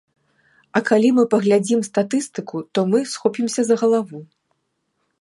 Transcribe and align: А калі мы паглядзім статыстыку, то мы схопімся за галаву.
А 0.79 0.81
калі 0.89 1.11
мы 1.17 1.25
паглядзім 1.33 1.85
статыстыку, 1.89 2.57
то 2.77 2.87
мы 2.95 2.99
схопімся 3.15 3.61
за 3.71 3.75
галаву. 3.83 4.19